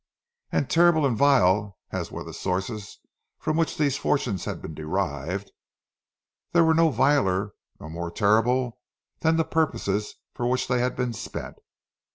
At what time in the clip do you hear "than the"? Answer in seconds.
9.19-9.43